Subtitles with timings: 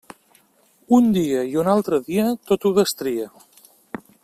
[0.99, 3.31] Un dia i un altre dia, tot ho destria.